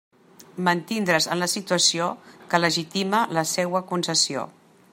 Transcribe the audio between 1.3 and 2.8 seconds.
en la situació que